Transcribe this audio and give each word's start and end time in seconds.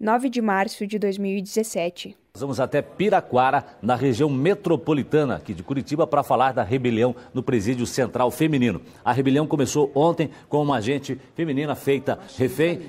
9 0.00 0.30
de 0.30 0.40
março 0.40 0.86
de 0.86 0.96
2017. 0.96 2.16
Vamos 2.36 2.60
até 2.60 2.80
Piraquara, 2.80 3.64
na 3.82 3.96
região 3.96 4.30
metropolitana 4.30 5.34
aqui 5.34 5.52
de 5.52 5.64
Curitiba, 5.64 6.06
para 6.06 6.22
falar 6.22 6.52
da 6.52 6.62
rebelião 6.62 7.16
no 7.34 7.42
Presídio 7.42 7.84
Central 7.84 8.30
Feminino. 8.30 8.80
A 9.04 9.12
rebelião 9.12 9.44
começou 9.44 9.90
ontem 9.96 10.30
com 10.48 10.62
uma 10.62 10.76
agente 10.76 11.20
feminina 11.34 11.74
feita 11.74 12.16
refém. 12.36 12.82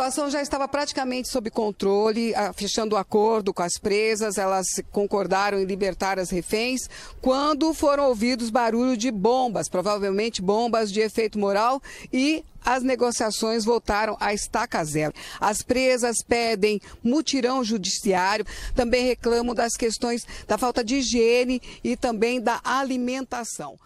Situação 0.00 0.30
já 0.30 0.40
estava 0.40 0.66
praticamente 0.66 1.28
sob 1.28 1.50
controle, 1.50 2.32
fechando 2.54 2.96
o 2.96 2.98
acordo 2.98 3.52
com 3.52 3.62
as 3.62 3.76
presas, 3.76 4.38
elas 4.38 4.66
concordaram 4.90 5.58
em 5.60 5.66
libertar 5.66 6.18
as 6.18 6.30
reféns, 6.30 6.88
quando 7.20 7.74
foram 7.74 8.04
ouvidos 8.04 8.48
barulho 8.48 8.96
de 8.96 9.10
bombas, 9.10 9.68
provavelmente 9.68 10.40
bombas 10.40 10.90
de 10.90 11.00
efeito 11.00 11.38
moral, 11.38 11.82
e 12.10 12.42
as 12.64 12.82
negociações 12.82 13.62
voltaram 13.62 14.16
à 14.18 14.32
estaca 14.32 14.82
zero. 14.86 15.12
As 15.38 15.60
presas 15.60 16.22
pedem 16.26 16.80
mutirão 17.04 17.62
judiciário, 17.62 18.46
também 18.74 19.04
reclamam 19.04 19.54
das 19.54 19.76
questões 19.76 20.26
da 20.48 20.56
falta 20.56 20.82
de 20.82 20.94
higiene 20.94 21.60
e 21.84 21.94
também 21.94 22.40
da 22.40 22.58
alimentação. 22.64 23.78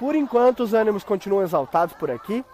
Por 0.00 0.16
enquanto, 0.16 0.64
os 0.64 0.74
ânimos 0.74 1.04
continuam 1.04 1.44
exaltados 1.44 1.94
por 1.94 2.10
aqui. 2.10 2.44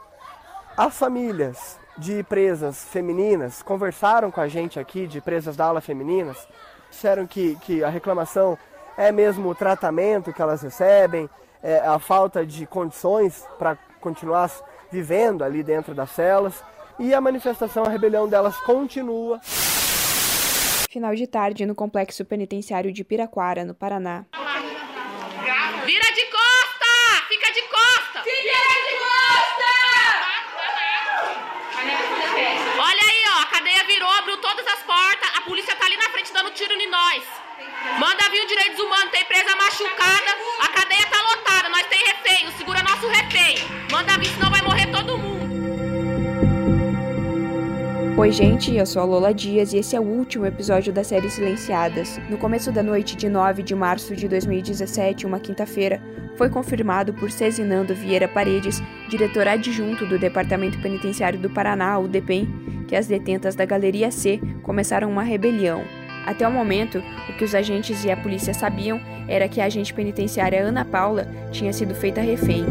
As 0.76 0.98
famílias 0.98 1.78
de 1.98 2.22
presas 2.22 2.84
femininas 2.84 3.62
conversaram 3.62 4.30
com 4.30 4.40
a 4.40 4.48
gente 4.48 4.80
aqui, 4.80 5.06
de 5.06 5.20
presas 5.20 5.54
da 5.54 5.66
ala 5.66 5.82
femininas, 5.82 6.48
disseram 6.90 7.26
que, 7.26 7.56
que 7.56 7.84
a 7.84 7.90
reclamação 7.90 8.58
é 8.96 9.12
mesmo 9.12 9.50
o 9.50 9.54
tratamento 9.54 10.32
que 10.32 10.40
elas 10.40 10.62
recebem, 10.62 11.28
é 11.62 11.78
a 11.78 11.98
falta 11.98 12.44
de 12.44 12.66
condições 12.66 13.46
para 13.58 13.76
continuar 14.00 14.50
vivendo 14.90 15.44
ali 15.44 15.62
dentro 15.62 15.94
das 15.94 16.10
celas. 16.10 16.64
E 16.98 17.14
a 17.14 17.20
manifestação, 17.20 17.84
a 17.84 17.88
rebelião 17.88 18.28
delas 18.28 18.56
continua. 18.58 19.40
Final 20.90 21.14
de 21.14 21.26
tarde 21.26 21.66
no 21.66 21.74
complexo 21.74 22.24
penitenciário 22.24 22.92
de 22.92 23.04
Piraquara, 23.04 23.64
no 23.64 23.74
Paraná. 23.74 24.24
Vira 25.84 26.14
de 26.14 26.24
costa! 26.26 27.26
Fica 27.28 27.52
de 27.52 27.62
costa! 27.62 28.22
Fica 28.22 28.58
de 28.86 28.98
costa! 28.98 29.22
Olha 32.78 33.02
aí, 33.02 33.22
ó, 33.36 33.42
a 33.42 33.46
cadeia 33.46 33.84
virou, 33.84 34.10
abriu 34.10 34.36
todas 34.38 34.66
as 34.66 34.82
portas, 34.82 35.30
a 35.36 35.40
polícia 35.42 35.74
tá 35.76 35.86
ali 35.86 35.96
na 35.96 36.10
frente 36.10 36.32
dando 36.32 36.41
tiro 36.54 36.72
em 36.74 36.90
nós. 36.90 37.22
Manda 37.98 38.28
vir 38.30 38.44
o 38.44 38.46
direitos 38.46 38.78
humanos, 38.78 39.10
tem 39.10 39.24
presa 39.24 39.56
machucada, 39.56 40.36
a 40.60 40.68
cadeia 40.68 41.06
tá 41.06 41.22
lotada, 41.22 41.68
nós 41.70 41.86
tem 41.86 41.98
refém, 42.04 42.50
segura 42.58 42.82
nosso 42.82 43.08
refém. 43.08 43.56
Manda 43.90 44.18
vir, 44.18 44.26
senão 44.26 44.50
vai 44.50 44.62
morrer 44.62 44.86
todo 44.88 45.18
mundo. 45.18 45.42
Oi, 48.18 48.30
gente, 48.30 48.74
eu 48.74 48.84
sou 48.84 49.00
a 49.00 49.04
Lola 49.06 49.32
Dias 49.32 49.72
e 49.72 49.78
esse 49.78 49.96
é 49.96 50.00
o 50.00 50.04
último 50.04 50.44
episódio 50.44 50.92
da 50.92 51.02
série 51.02 51.30
Silenciadas. 51.30 52.18
No 52.28 52.36
começo 52.36 52.70
da 52.70 52.82
noite 52.82 53.16
de 53.16 53.28
9 53.28 53.62
de 53.62 53.74
março 53.74 54.14
de 54.14 54.28
2017, 54.28 55.26
uma 55.26 55.40
quinta-feira, 55.40 56.02
foi 56.36 56.50
confirmado 56.50 57.14
por 57.14 57.30
Cezinando 57.30 57.94
Vieira 57.94 58.28
Paredes, 58.28 58.82
diretor 59.08 59.48
adjunto 59.48 60.06
do 60.06 60.18
Departamento 60.18 60.80
Penitenciário 60.82 61.38
do 61.38 61.48
Paraná, 61.48 61.98
o 61.98 62.06
DEPEN, 62.06 62.84
que 62.86 62.94
as 62.94 63.06
detentas 63.06 63.54
da 63.54 63.64
Galeria 63.64 64.10
C 64.10 64.38
começaram 64.62 65.10
uma 65.10 65.22
rebelião. 65.22 65.82
Até 66.26 66.46
o 66.46 66.50
momento, 66.50 66.98
o 67.28 67.32
que 67.36 67.44
os 67.44 67.54
agentes 67.54 68.04
e 68.04 68.10
a 68.10 68.16
polícia 68.16 68.54
sabiam 68.54 69.00
era 69.28 69.48
que 69.48 69.60
a 69.60 69.64
agente 69.64 69.92
penitenciária 69.92 70.62
Ana 70.62 70.84
Paula 70.84 71.26
tinha 71.50 71.72
sido 71.72 71.94
feita 71.94 72.20
refém. 72.20 72.64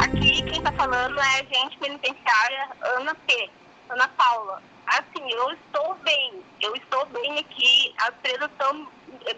Aqui 0.00 0.42
quem 0.42 0.58
está 0.58 0.72
falando 0.72 1.18
é 1.18 1.22
a 1.22 1.40
agente 1.40 1.78
penitenciária 1.78 2.68
Ana 2.96 3.14
P. 3.14 3.50
Ana 3.90 4.08
Paula. 4.08 4.62
Assim, 4.86 5.30
eu 5.30 5.52
estou 5.52 5.94
bem, 6.02 6.42
eu 6.62 6.74
estou 6.74 7.04
bem 7.06 7.38
aqui, 7.38 7.94
as 7.98 8.10
presas 8.22 8.50
estão 8.50 8.88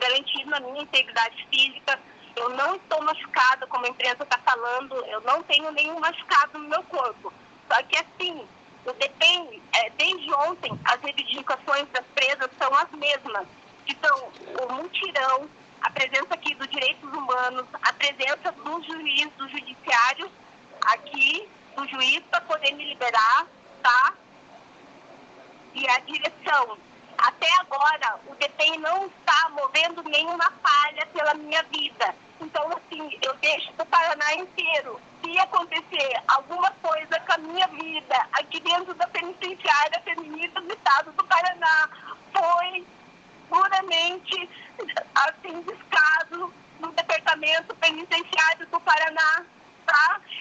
garantindo 0.00 0.50
na 0.50 0.60
minha 0.60 0.82
integridade 0.82 1.46
física, 1.52 1.98
eu 2.36 2.50
não 2.50 2.76
estou 2.76 3.02
machucada, 3.02 3.66
como 3.66 3.84
a 3.84 3.88
imprensa 3.88 4.22
está 4.22 4.38
falando, 4.38 4.94
eu 5.06 5.20
não 5.22 5.42
tenho 5.42 5.72
nenhum 5.72 5.98
machucado 5.98 6.58
no 6.58 6.68
meu 6.68 6.82
corpo. 6.84 7.32
Só 7.70 7.80
que 7.84 7.96
assim, 7.96 8.48
depende, 8.98 9.62
é, 9.76 9.90
desde 9.90 10.34
ontem, 10.34 10.72
as 10.84 11.00
reivindicações 11.00 11.86
das 11.90 12.04
presas 12.14 12.50
são 12.58 12.74
as 12.74 12.90
mesmas, 12.90 13.46
que 13.86 13.96
são 14.04 14.32
o 14.60 14.72
mutirão, 14.74 15.48
a 15.80 15.90
presença 15.90 16.34
aqui 16.34 16.52
dos 16.56 16.68
direitos 16.68 17.08
humanos, 17.12 17.64
a 17.80 17.92
presença 17.92 18.50
do 18.52 18.82
juiz, 18.82 19.28
do 19.36 19.48
judiciário 19.48 20.30
aqui, 20.84 21.48
do 21.76 21.86
juiz 21.88 22.20
para 22.30 22.40
poder 22.40 22.72
me 22.72 22.86
liberar, 22.86 23.46
tá? 23.82 24.14
E 25.74 25.88
a 25.88 25.98
direção. 26.00 26.76
Até 27.16 27.48
agora, 27.60 28.18
o 28.26 28.34
DPEM 28.34 28.78
não 28.80 29.06
está 29.06 29.48
movendo 29.50 30.02
nenhuma 30.04 30.52
falha 30.62 31.06
pela 31.06 31.34
minha 31.34 31.62
vida. 31.64 32.14
Então, 32.50 32.68
assim, 32.76 33.16
eu 33.22 33.32
deixo 33.36 33.70
o 33.78 33.86
Paraná 33.86 34.34
inteiro. 34.34 35.00
Se 35.22 35.38
acontecer 35.38 36.20
alguma 36.26 36.70
coisa 36.82 37.20
com 37.20 37.32
a 37.32 37.38
minha 37.38 37.66
vida 37.68 38.26
aqui 38.32 38.58
dentro 38.60 38.92
da 38.94 39.06
penitenciária 39.06 40.00
feminista 40.02 40.60
do 40.60 40.72
estado 40.72 41.12
do 41.12 41.24
Paraná, 41.24 41.88
foi 42.32 42.86
puramente, 43.48 44.50
assim, 45.14 45.62
descaso 45.62 46.52
no 46.80 46.90
departamento 46.92 47.74
penitenciário 47.76 48.66
do 48.66 48.80
Paraná 48.80 49.44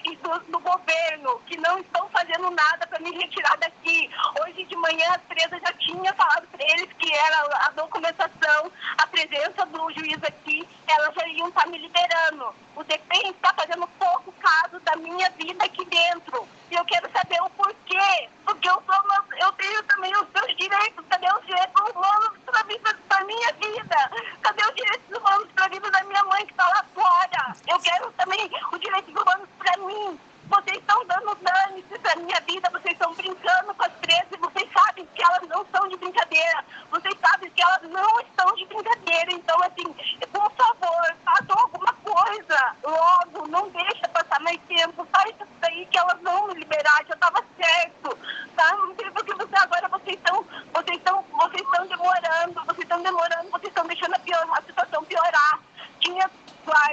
e 0.06 0.16
do, 0.18 0.40
do, 0.52 0.60
governo, 0.60 1.40
que 1.46 1.58
não 1.58 1.80
estão 1.80 2.08
fazendo 2.10 2.50
nada 2.52 2.88
para 2.88 3.00
me 3.00 3.12
retirar 3.12 3.58
daqui. 3.58 4.10
Hoje 4.42 4.64
de 4.64 4.76
manhã 4.76 5.06
a 5.14 5.20
presa 5.20 5.60
já 5.60 5.74
tinha 5.74 6.14
falado 6.14 6.48
para 6.48 6.64
eles 6.64 6.90
que 6.94 7.14
era 7.14 7.68
a 7.68 7.72
documentação, 7.72 8.72
a 8.98 9.08
presença 9.08 9.66
do 9.66 9.92
juiz 9.92 10.18
aqui, 10.24 10.68
elas 10.88 11.14
já 11.16 11.28
iam 11.28 11.50
estar 11.50 11.68
me 11.68 11.78
liberando. 11.78 12.54
O 12.76 12.84
DPEM 12.84 13.32
está 13.32 13.54
fazendo 13.54 13.88
pouco 14.00 14.32
caso 14.34 14.80
da 14.82 14.96
minha 14.96 15.30
vida 15.32 15.66
aqui 15.66 15.84
dentro. 15.86 16.48
E 16.72 16.76
eu 16.76 16.86
quero 16.86 17.12
saber 17.12 17.42
o 17.42 17.50
porquê. 17.50 18.30
Porque 18.46 18.70
eu, 18.70 18.82
sou, 18.86 19.26
eu 19.42 19.52
tenho 19.54 19.84
também 19.84 20.12
os 20.16 20.28
meus 20.34 20.56
direitos. 20.56 21.06
Cadê 21.10 21.28
os 21.34 21.46
direitos 21.46 21.82
humanos 21.90 22.39
para 22.78 22.94
da 23.10 23.26
minha 23.26 23.54
vida? 23.54 24.12
Cadê 24.42 24.64
os 24.64 24.76
direitos 24.76 25.18
humanos 25.18 25.48
para 25.56 25.66
a 25.66 25.70
vida 25.70 25.90
da 25.92 26.04
minha 26.04 26.24
mãe 26.26 26.46
que 26.46 26.52
está 26.52 26.68
lá 26.68 26.86
fora? 26.94 27.56
Eu 27.68 27.80
quero 27.80 28.12
também 28.14 28.52
os 28.72 28.80
direitos 28.80 29.14
humanos 29.14 29.50
para 29.58 29.78
mim. 29.78 30.20
Vocês 30.50 30.78
estão 30.78 31.06
dando 31.06 31.36
dano 31.36 31.84
para 32.02 32.16
minha 32.16 32.40
vida, 32.42 32.70
vocês 32.72 32.94
estão 32.94 33.14
brincando 33.14 33.74
com 33.76 33.84
as 33.84 33.94
presas, 33.94 34.40
vocês 34.40 34.68
sabem 34.74 35.08
que 35.14 35.24
elas 35.24 35.48
não 35.48 35.64
são 35.72 35.88
de 35.88 35.98
brincadeira, 35.98 36.66
vocês 36.90 37.16
sabem 37.20 37.52
que 37.52 37.62
elas 37.62 37.84
não 37.84 38.20
estão 38.22 38.56
de 38.56 38.66
brincadeira. 38.66 39.32
Então, 39.32 39.58
assim, 39.62 39.94
por 40.32 40.52
favor, 40.54 41.16
façam 41.24 41.56
alguma 41.56 41.94
coisa 41.94 42.76
logo, 42.84 43.48
não 43.48 43.70
deixa 43.70 44.08
passar 44.08 44.40
mais 44.42 44.60
tempo, 44.68 45.08
faz 45.12 45.30
isso 45.36 45.48
daí 45.62 45.86
que 45.86 45.98
elas 46.00 46.20
vão 46.22 46.48
me 46.48 46.56
liberar, 46.56 47.06
já 47.08 47.14
estava 47.14 47.44
certo, 47.56 48.18
tá? 48.56 48.72
Não 48.76 48.96
sei 48.96 49.12
porque 49.12 49.34
você 49.36 49.56
agora 49.56 49.88
vocês 49.90 50.18
estão, 50.18 50.44
vocês 50.74 50.98
estão, 50.98 51.24
vocês 51.38 51.62
estão 51.62 51.88
demorando, 51.88 52.66
vocês 52.66 52.80
estão 52.80 53.02
demorando, 53.04 53.52
vocês 53.52 53.70
estão 53.70 53.86
deixando 53.86 54.16
a, 54.16 54.20
pior, 54.20 54.48
a 54.52 54.62
situação 54.64 55.04
piorar. 55.06 55.60
Tinha, 56.00 56.30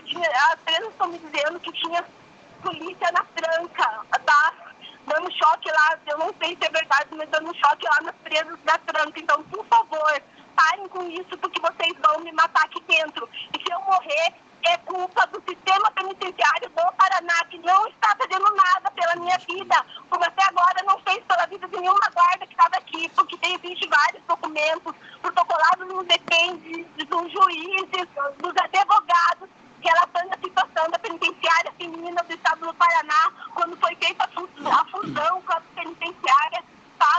tinha, 0.04 0.25
as 0.36 0.60
presas 0.60 0.88
estão 0.88 1.08
me 1.08 1.18
dizendo 1.18 1.60
que 1.60 1.72
tinha 1.72 2.04
polícia 2.62 3.12
na 3.12 3.24
tranca, 3.24 4.04
tá? 4.24 4.52
Dando 5.06 5.30
choque 5.32 5.70
lá, 5.70 5.98
eu 6.06 6.18
não 6.18 6.34
sei 6.40 6.56
se 6.56 6.66
é 6.66 6.70
verdade, 6.70 7.08
mas 7.12 7.28
dando 7.30 7.54
choque 7.54 7.86
lá 7.86 8.00
nas 8.02 8.14
presas 8.16 8.58
da 8.64 8.78
tranca. 8.78 9.20
Então, 9.20 9.42
por 9.44 9.64
favor, 9.66 10.22
parem 10.56 10.88
com 10.88 11.08
isso, 11.08 11.38
porque 11.38 11.60
vocês 11.60 11.94
vão 12.04 12.20
me 12.20 12.32
matar 12.32 12.64
aqui 12.64 12.82
dentro. 12.82 13.28
E 13.54 13.58
se 13.58 13.72
eu 13.72 13.80
morrer, 13.82 14.34
é 14.64 14.76
culpa 14.78 15.26
do 15.28 15.40
sistema 15.48 15.90
penitenciário 15.92 16.68
do 16.70 16.92
Paraná, 16.96 17.44
que 17.48 17.58
não 17.58 17.86
está 17.86 18.16
fazendo 18.16 18.52
nada 18.56 18.90
pela 18.90 19.16
minha 19.16 19.38
vida, 19.38 19.86
como 20.10 20.24
até 20.24 20.44
agora 20.44 20.82
não 20.84 20.98
fez 21.00 21.22
pela 21.24 21.46
vida 21.46 21.68
de 21.68 21.76
nenhuma 21.76 22.10
guarda 22.12 22.46
que 22.46 22.52
estava 22.52 22.76
aqui, 22.76 23.08
porque 23.10 23.36
tem, 23.38 23.54
existe 23.54 23.88
vários 23.88 24.22
documentos 24.24 24.92
protocolados 25.22 25.86
no 25.86 26.02
depende 26.04 26.84
dos 27.04 27.32
juízes, 27.32 28.08
dos 28.38 28.54
advogados, 28.56 29.48
relatando 29.86 30.34
a 30.34 30.38
situação 30.38 30.90
da 30.90 30.98
penitenciária 30.98 31.72
feminina 31.78 32.22
do 32.22 32.34
estado 32.34 32.66
do 32.66 32.74
Paraná, 32.74 33.32
quando 33.54 33.76
foi 33.76 33.94
feita 33.96 34.24
a 34.24 34.84
fusão 34.86 35.42
com 35.42 35.52
a 35.52 35.60
penitenciária 35.74 36.64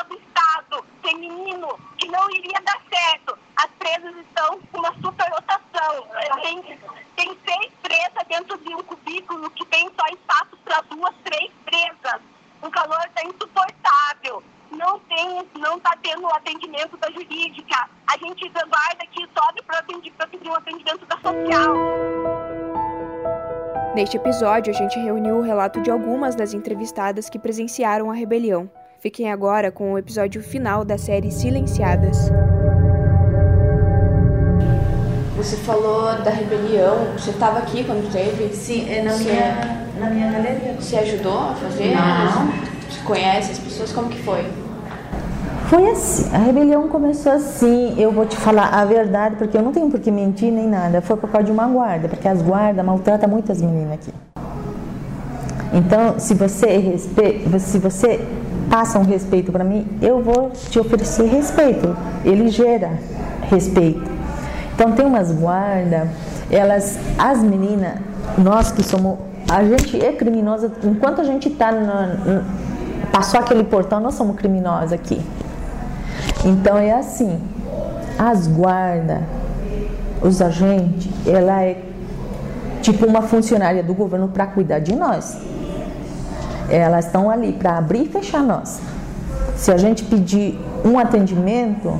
do 0.09 0.17
estado 0.17 0.85
feminino, 1.01 1.67
que 1.97 2.07
não 2.07 2.29
iria 2.31 2.59
dar 2.61 2.79
certo. 2.89 3.37
As 3.55 3.67
presas 3.79 4.15
estão 4.17 4.59
com 4.71 4.79
uma 4.79 4.93
superlotação. 4.95 6.07
Tem, 6.41 6.79
Neste 24.07 24.15
episódio, 24.15 24.73
a 24.73 24.77
gente 24.77 24.97
reuniu 24.97 25.35
o 25.35 25.41
relato 25.41 25.81
de 25.81 25.91
algumas 25.91 26.33
das 26.33 26.53
entrevistadas 26.53 27.29
que 27.29 27.37
presenciaram 27.37 28.09
a 28.09 28.13
rebelião. 28.13 28.69
Fiquem 29.01 29.29
agora 29.29 29.69
com 29.69 29.91
o 29.91 29.97
episódio 29.97 30.41
final 30.41 30.85
da 30.85 30.97
série 30.97 31.29
Silenciadas. 31.29 32.31
Você 35.35 35.57
falou 35.57 36.03
da 36.23 36.29
rebelião, 36.29 37.11
você 37.17 37.31
estava 37.31 37.59
aqui 37.59 37.83
quando 37.83 38.09
teve? 38.09 38.55
Sim, 38.55 38.89
é 38.89 39.01
na, 39.01 39.17
minha, 39.17 39.85
na 39.99 40.09
minha 40.09 40.31
galeria. 40.31 40.73
Você 40.79 40.95
ajudou 40.99 41.39
a 41.39 41.55
fazer? 41.55 41.93
Não. 41.93 42.47
Você 42.89 43.01
conhece 43.03 43.51
as 43.51 43.59
pessoas? 43.59 43.91
Como 43.91 44.07
que 44.07 44.23
foi? 44.23 44.45
Foi 45.69 45.89
assim, 45.89 46.33
a 46.33 46.37
rebelião 46.37 46.87
começou 46.87 47.31
assim, 47.31 47.93
eu 47.99 48.09
vou 48.09 48.25
te 48.25 48.37
falar 48.37 48.69
a 48.69 48.85
verdade, 48.85 49.35
porque 49.35 49.57
eu 49.57 49.61
não 49.61 49.73
tenho 49.73 49.89
por 49.89 49.99
que 49.99 50.09
mentir 50.09 50.49
nem 50.49 50.65
nada. 50.65 51.01
Foi 51.01 51.17
por 51.17 51.29
causa 51.29 51.45
de 51.45 51.51
uma 51.51 51.67
guarda, 51.67 52.07
porque 52.07 52.25
as 52.25 52.41
guardas 52.41 52.85
maltratam 52.85 53.29
muitas 53.29 53.61
meninas 53.61 53.95
aqui. 53.95 54.13
Então, 55.73 56.17
se 56.19 56.33
você 56.33 56.77
respeita, 56.77 57.59
se 57.59 57.79
você 57.79 58.25
passa 58.69 58.97
um 58.97 59.03
respeito 59.03 59.51
para 59.51 59.65
mim, 59.65 59.85
eu 60.01 60.21
vou 60.21 60.51
te 60.51 60.79
oferecer 60.79 61.25
respeito. 61.25 61.95
Ele 62.23 62.47
gera 62.47 62.91
respeito. 63.49 64.09
Então 64.73 64.93
tem 64.93 65.05
umas 65.05 65.33
guardas, 65.33 66.07
elas, 66.49 66.97
as 67.17 67.39
meninas, 67.41 67.95
nós 68.37 68.71
que 68.71 68.83
somos, 68.83 69.17
a 69.49 69.63
gente 69.63 69.99
é 69.99 70.13
criminosa, 70.13 70.71
enquanto 70.83 71.19
a 71.19 71.23
gente 71.25 71.49
está 71.49 71.71
passou 73.11 73.39
aquele 73.39 73.63
portão, 73.63 73.99
nós 73.99 74.13
somos 74.13 74.35
criminosos 74.35 74.93
aqui. 74.93 75.19
Então 76.45 76.77
é 76.77 76.91
assim, 76.93 77.39
as 78.17 78.47
guardas, 78.47 79.21
os 80.21 80.41
agentes, 80.41 81.09
ela 81.25 81.63
é 81.63 81.83
tipo 82.81 83.05
uma 83.05 83.21
funcionária 83.21 83.83
do 83.83 83.93
governo 83.93 84.27
para 84.27 84.47
cuidar 84.47 84.79
de 84.79 84.95
nós. 84.95 85.37
Elas 86.69 87.05
estão 87.05 87.29
ali 87.29 87.53
para 87.53 87.77
abrir 87.77 88.03
e 88.03 88.07
fechar 88.07 88.41
nós. 88.41 88.79
Se 89.55 89.71
a 89.71 89.77
gente 89.77 90.03
pedir 90.03 90.59
um 90.85 90.99
atendimento, 90.99 91.99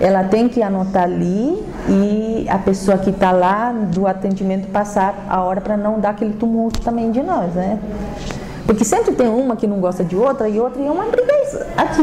ela 0.00 0.24
tem 0.24 0.48
que 0.48 0.62
anotar 0.62 1.04
ali 1.04 1.62
e 1.88 2.46
a 2.48 2.58
pessoa 2.58 2.96
que 2.98 3.10
está 3.10 3.30
lá 3.30 3.72
do 3.72 4.06
atendimento 4.06 4.68
passar 4.68 5.14
a 5.28 5.42
hora 5.42 5.60
para 5.60 5.76
não 5.76 6.00
dar 6.00 6.10
aquele 6.10 6.34
tumulto 6.34 6.80
também 6.80 7.10
de 7.10 7.22
nós, 7.22 7.52
né? 7.54 7.78
Porque 8.66 8.84
sempre 8.84 9.14
tem 9.14 9.28
uma 9.28 9.56
que 9.56 9.66
não 9.66 9.78
gosta 9.78 10.02
de 10.02 10.16
outra 10.16 10.48
e 10.48 10.58
outra 10.58 10.80
e 10.80 10.86
é 10.86 10.90
uma 10.90 11.04
briga 11.04 11.32
aqui. 11.76 12.02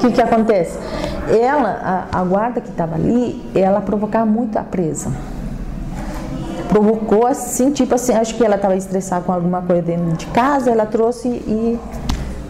Que, 0.00 0.10
que 0.12 0.22
acontece? 0.22 0.78
Ela, 1.28 2.08
a, 2.12 2.20
a 2.20 2.24
guarda 2.24 2.60
que 2.60 2.70
estava 2.70 2.94
ali, 2.94 3.44
ela 3.54 3.80
provocava 3.80 4.24
muito 4.24 4.58
a 4.58 4.62
presa. 4.62 5.10
Provocou 6.68 7.26
assim, 7.26 7.70
tipo 7.72 7.94
assim, 7.94 8.14
acho 8.14 8.34
que 8.34 8.44
ela 8.44 8.56
estava 8.56 8.76
estressada 8.76 9.24
com 9.24 9.32
alguma 9.32 9.60
coisa 9.62 9.82
dentro 9.82 10.16
de 10.16 10.26
casa, 10.26 10.70
ela 10.70 10.86
trouxe 10.86 11.28
e 11.28 11.78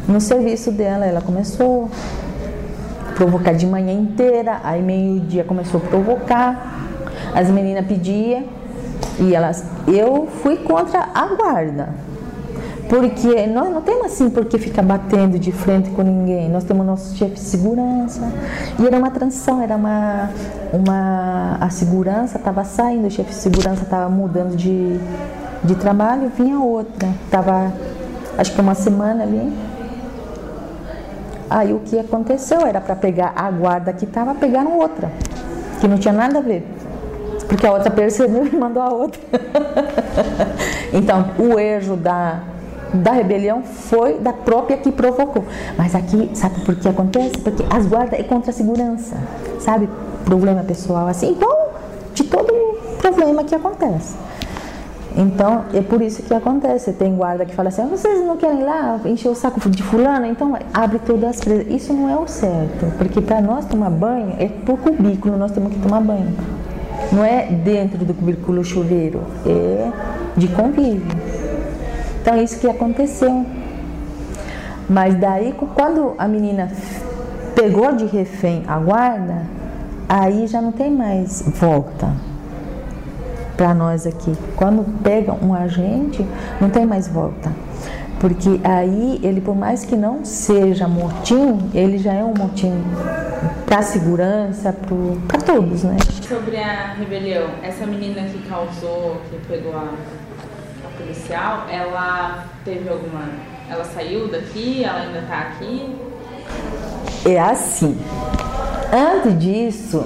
no 0.06 0.20
serviço 0.20 0.70
dela 0.70 1.06
ela 1.06 1.20
começou 1.20 1.88
provocar 3.20 3.52
de 3.52 3.67
manhã 3.67 3.93
inteira, 3.93 4.61
aí 4.64 4.81
meio-dia 4.81 5.44
começou 5.44 5.79
a 5.79 5.88
provocar, 5.88 6.88
as 7.35 7.50
meninas 7.50 7.85
pediam 7.87 8.44
e 9.19 9.35
elas. 9.35 9.62
Eu 9.87 10.26
fui 10.43 10.56
contra 10.56 11.06
a 11.14 11.26
guarda. 11.35 11.91
Porque 12.90 13.46
nós 13.46 13.70
não 13.70 13.81
temos 13.82 14.06
assim 14.06 14.28
porque 14.28 14.58
ficar 14.58 14.82
batendo 14.82 15.38
de 15.38 15.52
frente 15.52 15.88
com 15.90 16.02
ninguém. 16.02 16.48
Nós 16.48 16.64
temos 16.64 16.84
nosso 16.84 17.16
chefe 17.16 17.34
de 17.34 17.40
segurança. 17.40 18.20
E 18.81 18.84
era 18.84 18.98
uma 18.98 19.12
transição, 19.12 19.62
era 19.62 19.76
uma. 19.76 20.28
uma 20.72 21.56
a 21.60 21.70
segurança 21.70 22.37
estava 22.37 22.64
saindo, 22.64 23.06
o 23.06 23.10
chefe 23.10 23.31
de 23.31 23.37
segurança 23.37 23.84
estava 23.84 24.10
mudando 24.10 24.56
de, 24.56 24.98
de 25.62 25.76
trabalho, 25.76 26.32
vinha 26.37 26.58
outra. 26.58 27.08
Estava 27.26 27.72
acho 28.37 28.52
que 28.52 28.60
uma 28.60 28.75
semana 28.75 29.22
ali. 29.22 29.56
Aí 31.48 31.72
o 31.72 31.78
que 31.78 31.96
aconteceu 31.96 32.66
era 32.66 32.81
para 32.81 32.96
pegar 32.96 33.32
a 33.37 33.48
guarda 33.52 33.92
que 33.92 34.04
estava, 34.04 34.34
pegaram 34.34 34.76
outra, 34.76 35.12
que 35.81 35.87
não 35.87 35.96
tinha 35.96 36.12
nada 36.12 36.38
a 36.38 36.42
ver. 36.42 36.66
Porque 37.46 37.64
a 37.64 37.72
outra 37.72 37.90
percebeu 37.90 38.46
e 38.46 38.50
mandou 38.58 38.82
a 38.82 38.92
outra. 38.92 39.20
então, 40.92 41.31
o 41.38 41.56
erro 41.58 41.96
da, 41.96 42.40
da 42.94 43.12
rebelião 43.12 43.62
foi 43.62 44.19
da 44.19 44.32
própria 44.32 44.76
que 44.76 44.90
provocou. 44.90 45.44
Mas 45.76 45.94
aqui, 45.94 46.31
sabe 46.34 46.60
por 46.64 46.75
que 46.76 46.88
acontece? 46.88 47.38
Porque 47.38 47.64
as 47.70 47.87
guardas 47.87 48.19
é 48.19 48.22
contra 48.22 48.50
a 48.50 48.54
segurança, 48.54 49.16
sabe? 49.58 49.88
Problema 50.25 50.62
pessoal, 50.62 51.06
assim, 51.06 51.32
igual 51.32 51.75
de 52.14 52.25
todo 52.25 52.52
problema 52.98 53.44
que 53.44 53.54
acontece. 53.54 54.14
Então, 55.16 55.64
é 55.75 55.81
por 55.81 56.00
isso 56.00 56.22
que 56.22 56.32
acontece. 56.32 56.92
Tem 56.92 57.14
guarda 57.14 57.44
que 57.44 57.54
fala 57.54 57.69
assim: 57.69 57.82
ah, 57.82 57.87
vocês 57.87 58.25
não 58.25 58.37
querem 58.37 58.60
ir 58.60 58.64
lá 58.64 59.00
encher 59.04 59.28
o 59.28 59.34
saco 59.34 59.69
de 59.69 59.82
fulano? 59.82 60.26
Então, 60.26 60.56
abre 60.72 60.98
todas 61.00 61.31
as 61.31 61.40
presas. 61.40 61.66
Isso 61.69 61.92
não 61.92 62.08
é 62.08 62.16
o 62.16 62.26
certo, 62.26 62.92
porque 62.96 63.20
para 63.20 63.40
nós 63.40 63.66
tomar 63.66 63.90
banho 63.90 64.34
é 64.38 64.46
por 64.46 64.78
cubículo, 64.78 65.37
nós 65.37 65.50
temos 65.50 65.72
que 65.72 65.81
tomar 65.81 66.00
banho. 66.00 66.32
Não 67.12 67.25
é 67.25 67.46
dentro 67.46 68.04
do 68.04 68.14
cubículo 68.14 68.64
chuveiro, 68.64 69.20
é 69.44 69.90
de 70.37 70.46
convívio. 70.48 71.30
Então, 72.20 72.34
é 72.34 72.43
isso 72.43 72.58
que 72.58 72.69
aconteceu. 72.69 73.46
Mas 74.88 75.14
daí, 75.14 75.55
quando 75.75 76.14
a 76.19 76.26
menina 76.26 76.70
pegou 77.55 77.93
de 77.94 78.06
refém 78.06 78.64
a 78.67 78.78
guarda, 78.78 79.46
aí 80.08 80.46
já 80.46 80.61
não 80.61 80.72
tem 80.72 80.90
mais 80.90 81.43
volta 81.46 82.12
para 83.56 83.72
nós 83.75 84.06
aqui. 84.06 84.32
Quando 84.56 84.84
pega 85.02 85.32
um 85.32 85.55
agente, 85.55 86.26
não 86.61 86.70
tem 86.70 86.84
mais 86.84 87.06
volta. 87.06 87.52
Porque 88.19 88.61
aí 88.64 89.20
ele, 89.23 89.40
por 89.40 89.56
mais 89.56 89.84
que 89.84 89.96
não 89.96 90.25
seja 90.25 90.88
motim, 90.88 91.58
ele 91.73 91.96
já 91.96 92.12
é 92.12 92.25
um 92.25 92.34
motim 92.34 92.82
para 93.64 93.82
segurança, 93.82 94.75
para 95.26 95.40
todos, 95.40 95.84
né? 95.84 95.96
Sobre 96.28 96.56
a 96.56 96.94
rebelião, 96.94 97.49
essa 97.62 97.87
menina 97.87 98.23
que 98.23 98.38
causou, 98.49 99.20
que 99.31 99.38
pegou 99.46 99.75
a 99.75 99.93
policial, 101.00 101.67
ela 101.70 102.44
teve 102.64 102.88
alguma. 102.88 103.23
Ela 103.69 103.85
saiu 103.85 104.29
daqui? 104.29 104.85
Ela 104.85 105.00
ainda 105.00 105.19
está 105.20 105.38
aqui? 105.38 105.97
É 107.25 107.41
assim. 107.41 107.99
Antes 108.93 109.38
disso, 109.38 110.05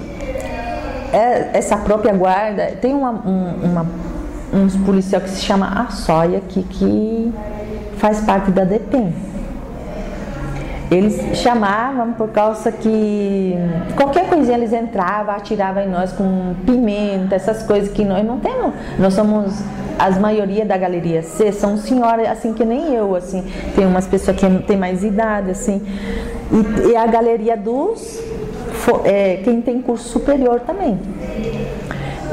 é, 1.13 1.51
essa 1.55 1.77
própria 1.77 2.13
guarda, 2.13 2.77
tem 2.81 2.93
uma, 2.93 3.11
um, 3.11 3.55
uma, 3.65 3.87
uns 4.53 4.77
policial 4.77 5.23
que 5.23 5.31
se 5.31 5.43
chama 5.43 5.87
Açóia, 5.87 6.41
que, 6.49 6.63
que 6.63 7.33
faz 7.99 8.21
parte 8.21 8.51
da 8.51 8.65
DEPEN. 8.65 9.15
Eles 10.91 11.39
chamavam 11.39 12.13
por 12.13 12.29
causa 12.29 12.71
que 12.71 13.55
qualquer 13.97 14.29
coisinha 14.29 14.57
eles 14.57 14.73
entravam, 14.73 15.35
atiravam 15.35 15.83
em 15.83 15.89
nós 15.89 16.13
com 16.13 16.55
pimenta, 16.67 17.35
essas 17.35 17.63
coisas 17.63 17.91
que 17.91 18.05
nós 18.05 18.25
não 18.25 18.39
temos. 18.39 18.75
Nós 18.99 19.15
somos, 19.15 19.55
as 20.05 20.19
maioria 20.19 20.67
da 20.67 20.77
galeria 20.77 21.23
C 21.23 21.51
são 21.51 21.79
senhoras 21.79 22.29
assim 22.29 22.53
que 22.53 22.65
nem 22.65 22.95
eu, 22.95 23.17
assim. 23.17 23.43
Tem 23.75 23.87
umas 23.87 24.07
pessoas 24.07 24.37
que 24.37 24.47
têm 24.67 24.77
mais 24.77 25.03
idade, 25.03 25.51
assim. 25.51 25.81
E, 26.53 26.91
e 26.91 26.97
a 26.97 27.07
galeria 27.07 27.57
dos 27.57 28.21
é, 29.05 29.41
quem 29.43 29.63
tem 29.63 29.81
curso 29.81 30.07
superior 30.07 30.61
também. 30.61 30.99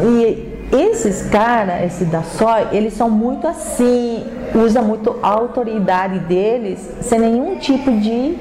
E 0.03 0.51
esses 0.73 1.29
caras, 1.29 1.83
esse 1.85 2.03
da 2.05 2.23
SOI, 2.23 2.67
eles 2.73 2.93
são 2.93 3.09
muito 3.09 3.47
assim, 3.47 4.25
usa 4.53 4.81
muito 4.81 5.17
a 5.23 5.29
autoridade 5.29 6.19
deles 6.19 6.79
sem 7.01 7.19
nenhum 7.19 7.57
tipo 7.57 7.89
de, 7.91 8.35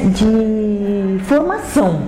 de 0.00 1.18
formação. 1.24 2.00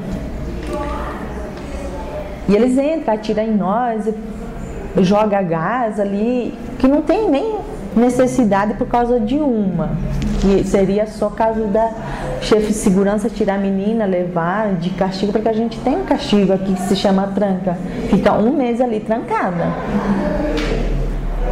E 2.49 2.55
eles 2.55 2.79
entram, 2.79 3.13
atiram 3.13 3.43
em 3.43 3.55
nós, 3.55 4.07
joga 4.99 5.41
gás 5.43 6.01
ali, 6.01 6.55
que 6.79 6.89
não 6.89 7.03
tem 7.03 7.31
nem 7.31 7.57
necessidade 7.97 8.75
por 8.75 8.87
causa 8.87 9.19
de 9.19 9.37
uma, 9.37 9.91
que 10.41 10.65
seria 10.65 11.07
só 11.07 11.31
caso 11.31 11.65
da 11.65 11.91
chefe 12.43 12.69
de 12.69 12.75
segurança 12.75 13.31
tirar 13.31 13.55
a 13.55 13.59
menina, 13.59 14.05
levar 14.05 14.75
de 14.75 14.91
castigo, 14.91 15.33
porque 15.33 15.49
a 15.49 15.53
gente 15.55 15.79
tem 15.81 15.97
um 15.97 16.05
castigo 16.05 16.53
aqui 16.53 16.75
que 16.75 16.83
se 16.83 16.95
chama 16.95 17.29
tranca, 17.29 17.79
fica 18.11 18.35
um 18.35 18.53
mês 18.53 18.81
ali 18.81 19.01
trancada. 19.01 19.73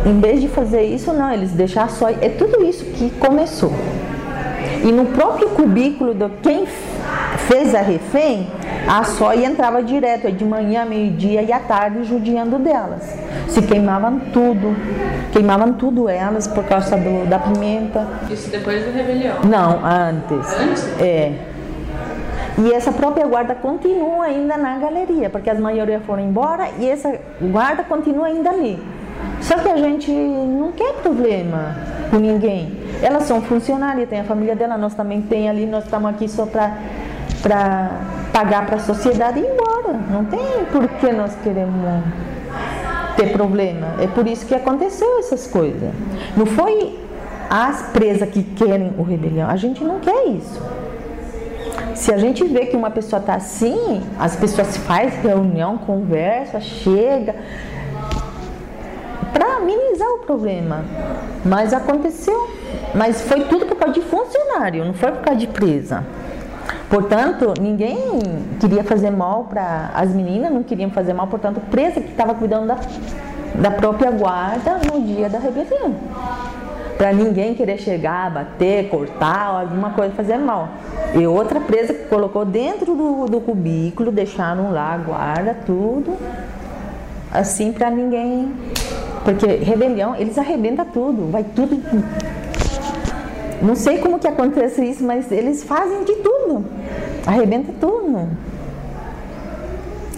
Em 0.05 0.21
vez 0.21 0.43
de 0.43 0.49
fazer 0.49 0.83
isso, 0.83 1.15
não, 1.15 1.33
eles 1.33 1.53
deixar 1.53 1.89
só. 1.89 2.11
É 2.11 2.29
tudo 2.29 2.63
isso 2.63 2.85
que 2.85 3.09
começou. 3.13 3.73
E 4.85 4.93
no 4.93 5.07
próprio 5.07 5.49
cubículo 5.51 6.13
de 6.13 6.29
quem 6.43 6.67
fez 7.47 7.75
a 7.75 7.81
refém, 7.81 8.49
a 8.89 9.05
SOI 9.05 9.45
entrava 9.45 9.83
direto, 9.83 10.31
de 10.31 10.45
manhã, 10.45 10.85
meio-dia 10.85 11.43
e 11.43 11.53
à 11.53 11.61
tarde, 11.61 12.05
judiando 12.05 12.59
delas 12.59 13.25
se 13.55 13.63
queimavam 13.63 14.19
tudo, 14.33 14.75
queimavam 15.33 15.75
tudo 15.75 16.09
elas 16.09 16.47
por 16.47 16.65
causa 16.65 16.97
do, 16.97 17.27
da 17.29 17.39
pimenta. 17.39 18.07
Isso 18.29 18.51
depois 18.51 18.85
da 18.85 18.91
rebelião? 18.91 19.37
Não, 19.45 19.81
antes. 19.85 20.61
Antes? 20.61 21.01
É. 21.01 21.33
E 22.59 22.73
essa 22.73 22.93
própria 22.93 23.27
guarda 23.27 23.55
continua 23.55 24.27
ainda 24.27 24.57
na 24.57 24.79
galeria, 24.79 25.31
porque 25.31 25.51
as 25.51 25.59
maioria 25.59 26.01
foram 26.01 26.23
embora 26.23 26.69
e 26.79 26.89
essa 26.89 27.17
guarda 27.41 27.85
continua 27.85 28.27
ainda 28.27 28.51
ali. 28.51 28.81
Só 29.41 29.57
que 29.59 29.69
a 29.69 29.77
gente 29.77 30.11
não 30.11 30.73
quer 30.73 30.95
problema 30.95 31.77
com 32.11 32.17
ninguém. 32.17 32.85
Elas 33.03 33.25
são 33.25 33.43
funcionárias, 33.43 34.09
tem 34.09 34.21
a 34.21 34.25
família 34.25 34.55
dela, 34.55 34.77
nós 34.77 34.95
também 34.95 35.21
tem 35.23 35.49
ali, 35.49 35.67
nós 35.67 35.85
estamos 35.85 36.11
aqui 36.11 36.29
só 36.29 36.47
para 36.47 36.77
pagar 38.33 38.67
para 38.67 38.77
a 38.77 38.81
sociedade 38.81 39.39
e 39.39 39.43
ir 39.43 39.47
embora. 39.47 39.99
Não 40.11 40.25
tem 40.25 40.65
por 40.73 40.87
que 40.89 41.13
nós 41.13 41.35
queremos 41.43 42.03
ter 43.17 43.33
problema. 43.33 43.95
É 44.01 44.07
por 44.07 44.27
isso 44.27 44.47
que 44.47 44.55
aconteceu 44.55 45.19
essas 45.19 45.47
coisas. 45.47 45.91
Não 46.37 46.47
foi 46.47 46.99
as 47.49 47.83
presas 47.93 48.29
que 48.31 48.43
querem 48.43 48.93
o 48.99 49.03
rebelião, 49.03 49.49
a 49.49 49.57
gente 49.57 49.85
não 49.85 50.01
quer 50.01 50.27
isso. 50.29 50.61
Se 51.95 52.13
a 52.13 52.19
gente 52.19 52.45
vê 52.45 52.67
que 52.67 52.77
uma 52.77 52.91
pessoa 52.91 53.21
está 53.21 53.35
assim, 53.35 54.03
as 54.19 54.35
pessoas 54.35 54.77
faz 54.79 55.15
reunião, 55.23 55.79
conversa, 55.79 56.61
chega 56.61 57.37
para 59.33 59.61
minimizar 59.61 60.09
o 60.09 60.19
problema. 60.19 60.85
Mas 61.45 61.73
aconteceu, 61.73 62.51
mas 62.95 63.23
foi 63.23 63.45
tudo 63.45 63.67
por 63.67 63.77
causa 63.77 63.95
de 63.95 64.01
funcionário, 64.01 64.85
não 64.85 64.95
foi 64.95 65.13
por 65.13 65.21
causa 65.23 65.39
de 65.39 65.47
presa. 65.47 66.05
Portanto, 66.89 67.55
ninguém 67.61 67.97
queria 68.61 68.85
fazer 68.85 69.11
mal 69.11 69.45
para 69.45 69.91
as 69.95 70.11
meninas, 70.11 70.53
não 70.53 70.63
queriam 70.63 70.91
fazer 70.91 71.13
mal, 71.13 71.27
portanto, 71.27 71.61
presa 71.71 72.01
que 72.01 72.11
estava 72.11 72.35
cuidando 72.35 72.67
da, 72.67 72.79
da 73.55 73.71
própria 73.71 74.11
guarda 74.11 74.79
no 74.79 75.01
dia 75.03 75.29
da 75.29 75.39
rebelião. 75.39 75.95
Para 76.97 77.13
ninguém 77.13 77.55
querer 77.55 77.79
chegar, 77.79 78.31
bater, 78.31 78.89
cortar, 78.89 79.47
alguma 79.47 79.91
coisa, 79.91 80.15
fazer 80.15 80.39
mal. 80.39 80.69
E 81.15 81.27
outra 81.27 81.61
presa 81.61 81.93
que 81.93 82.05
colocou 82.05 82.45
dentro 82.45 82.95
do, 82.95 83.27
do 83.27 83.41
cubículo, 83.41 84.13
deixaram 84.13 84.71
lá 84.71 84.95
a 84.95 84.99
guarda, 84.99 85.57
tudo, 85.67 86.17
assim 87.33 87.73
para 87.73 87.91
ninguém. 87.91 88.53
Porque 89.25 89.47
rebelião, 89.47 90.15
eles 90.15 90.39
arrebentam 90.39 90.85
tudo, 90.85 91.31
vai 91.33 91.43
tudo 91.43 91.81
não 93.65 93.75
sei 93.75 93.97
como 93.99 94.19
que 94.19 94.29
acontece 94.29 94.85
isso, 94.85 95.03
mas 95.03 95.33
eles 95.33 95.65
fazem 95.65 96.05
de 96.05 96.17
tudo. 96.17 96.34
Arrebenta 97.27 97.73
tudo. 97.81 98.29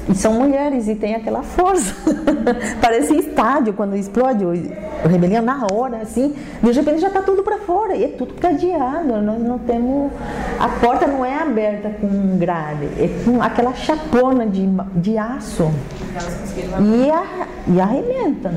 E 0.09 0.15
são 0.15 0.35
mulheres 0.35 0.87
e 0.87 0.95
tem 0.95 1.15
aquela 1.17 1.43
força. 1.43 1.95
Parece 2.81 3.17
estádio 3.17 3.73
quando 3.73 3.97
explode 3.97 4.45
o, 4.45 4.51
o 4.51 5.09
rebelião 5.09 5.43
na 5.43 5.67
hora, 5.73 5.99
assim. 5.99 6.35
De 6.63 6.71
repente 6.71 7.01
já 7.01 7.09
está 7.09 7.23
tudo 7.23 7.43
para 7.43 7.59
fora. 7.59 7.97
E 7.97 8.05
é 8.05 8.09
tudo 8.09 8.35
cadeado. 8.35 9.21
Nós 9.21 9.41
não 9.41 9.59
temos. 9.59 10.13
A 10.61 10.69
porta 10.69 11.09
não 11.09 11.25
é 11.25 11.35
aberta 11.35 11.91
com 12.01 12.39
grade, 12.39 12.87
é 12.99 13.25
com 13.25 13.43
aquela 13.43 13.75
chapona 13.75 14.47
de, 14.47 14.69
de 14.95 15.19
aço. 15.19 15.73
E, 16.81 17.11
a, 17.11 17.49
e 17.67 17.81
arrebenta. 17.81 18.55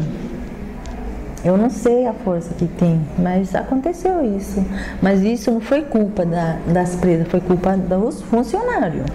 Eu 1.44 1.58
não 1.58 1.70
sei 1.70 2.06
a 2.06 2.14
força 2.14 2.54
que 2.54 2.68
tem, 2.68 3.02
mas 3.18 3.56
aconteceu 3.56 4.24
isso. 4.36 4.64
Mas 5.02 5.22
isso 5.22 5.50
não 5.50 5.62
foi 5.62 5.84
culpa 5.84 6.26
da, 6.26 6.58
das 6.68 6.96
presas, 6.96 7.28
foi 7.28 7.40
culpa 7.40 7.78
dos 7.78 8.22
funcionários. 8.24 9.06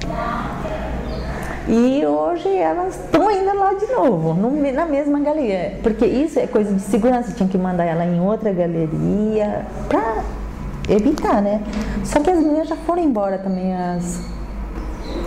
E 1.68 2.04
hoje 2.04 2.48
elas 2.48 2.94
estão 2.94 3.30
indo 3.30 3.58
lá 3.58 3.74
de 3.74 3.86
novo, 3.86 4.34
no, 4.34 4.50
na 4.72 4.86
mesma 4.86 5.20
galeria. 5.20 5.78
Porque 5.82 6.04
isso 6.04 6.38
é 6.38 6.46
coisa 6.46 6.72
de 6.72 6.80
segurança, 6.80 7.32
tinha 7.32 7.48
que 7.48 7.58
mandar 7.58 7.84
ela 7.84 8.04
em 8.04 8.20
outra 8.20 8.52
galeria 8.52 9.66
para 9.88 10.22
evitar, 10.88 11.42
né? 11.42 11.62
Só 12.04 12.20
que 12.20 12.30
as 12.30 12.38
meninas 12.38 12.68
já 12.68 12.76
foram 12.76 13.02
embora 13.02 13.38
também, 13.38 13.74
as 13.74 14.22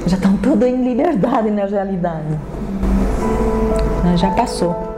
já 0.06 0.16
estão 0.16 0.38
todas 0.38 0.70
em 0.70 0.84
liberdade 0.84 1.51
na 1.51 1.66
realidade. 1.66 2.39
Já 4.16 4.32
passou. 4.32 4.97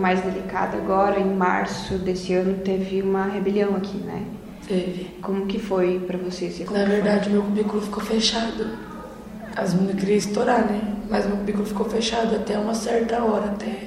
Mais 0.00 0.20
delicada 0.20 0.76
agora. 0.76 1.20
Em 1.20 1.34
março 1.34 1.94
desse 1.98 2.34
ano 2.34 2.58
teve 2.64 3.02
uma 3.02 3.26
rebelião 3.26 3.76
aqui, 3.76 3.98
né? 3.98 4.24
Teve. 4.66 5.16
Como 5.22 5.46
que 5.46 5.58
foi 5.58 6.00
para 6.00 6.18
você? 6.18 6.50
você 6.50 6.64
Na 6.64 6.84
verdade, 6.84 7.24
foi? 7.24 7.32
meu 7.32 7.42
cubículo 7.42 7.82
ficou 7.82 8.02
fechado. 8.02 8.66
As 9.56 9.74
meninas 9.74 10.00
queriam 10.00 10.18
estourar, 10.18 10.64
né? 10.64 10.80
Mas 11.08 11.26
meu 11.26 11.36
cubículo 11.36 11.66
ficou 11.66 11.88
fechado 11.88 12.34
até 12.36 12.58
uma 12.58 12.74
certa 12.74 13.22
hora, 13.22 13.46
até 13.46 13.86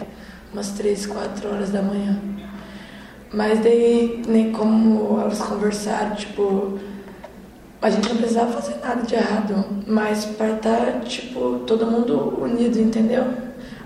umas 0.51 0.69
3, 0.71 1.05
4 1.05 1.49
horas 1.49 1.69
da 1.69 1.81
manhã. 1.81 2.19
Mas 3.33 3.59
daí, 3.59 4.21
nem 4.27 4.51
como 4.51 5.19
elas 5.19 5.39
conversaram, 5.39 6.15
tipo, 6.15 6.77
a 7.81 7.89
gente 7.89 8.07
não 8.09 8.17
precisava 8.17 8.51
fazer 8.53 8.79
nada 8.79 9.01
de 9.01 9.15
errado, 9.15 9.65
mas 9.87 10.25
para 10.25 10.51
estar, 10.51 10.77
tá, 10.77 10.99
tipo, 10.99 11.59
todo 11.65 11.85
mundo 11.85 12.39
unido, 12.41 12.79
entendeu? 12.79 13.25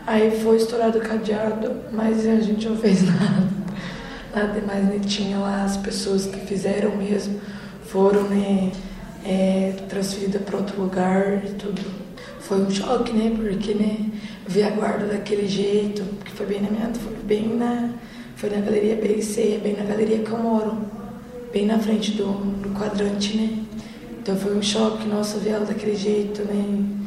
Aí 0.07 0.39
foi 0.39 0.55
estourado 0.55 0.99
o 0.99 1.01
cadeado, 1.01 1.75
mas 1.91 2.25
a 2.25 2.39
gente 2.39 2.69
não 2.69 2.77
fez 2.77 3.03
nada. 3.03 3.49
Nada 4.33 4.57
demais, 4.57 4.85
né? 4.85 5.01
Tinha 5.05 5.37
lá 5.37 5.65
as 5.65 5.75
pessoas 5.75 6.25
que 6.25 6.39
fizeram 6.45 6.95
mesmo, 6.95 7.41
foram, 7.87 8.23
né, 8.23 8.71
é, 9.25 9.73
transferidas 9.89 10.41
para 10.43 10.59
outro 10.59 10.81
lugar 10.81 11.43
e 11.45 11.49
tudo. 11.55 11.81
Foi 12.39 12.61
um 12.61 12.69
choque, 12.71 13.11
né? 13.11 13.33
Porque, 13.35 13.73
né, 13.73 13.97
ver 14.47 14.63
a 14.63 14.69
guarda 14.69 15.07
daquele 15.07 15.45
jeito, 15.45 16.03
que 16.23 16.31
foi 16.31 16.45
bem 16.45 16.61
na 16.61 16.69
minha, 16.69 16.89
foi 16.93 17.13
bem 17.25 17.57
na, 17.57 17.89
foi 18.37 18.49
na 18.49 18.61
galeria 18.61 18.95
BC, 18.95 19.59
bem 19.61 19.75
na 19.75 19.83
galeria 19.83 20.19
que 20.19 20.31
eu 20.31 20.37
moro, 20.37 20.77
bem 21.51 21.65
na 21.65 21.79
frente 21.79 22.11
do, 22.11 22.31
do 22.61 22.69
quadrante, 22.79 23.35
né? 23.35 23.61
Então 24.21 24.37
foi 24.37 24.55
um 24.55 24.61
choque, 24.61 25.05
nossa, 25.05 25.37
ver 25.37 25.49
ela 25.49 25.65
daquele 25.65 25.97
jeito, 25.97 26.43
né? 26.43 27.06